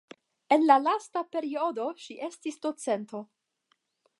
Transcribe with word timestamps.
En 0.55 0.63
la 0.69 0.77
lasta 0.85 1.21
periodo 1.35 1.87
ŝi 2.05 2.17
estis 2.29 2.57
docento. 2.67 3.25